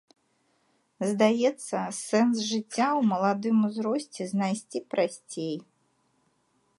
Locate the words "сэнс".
1.97-2.35